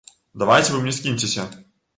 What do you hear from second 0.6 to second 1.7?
вы мне скіньцеся.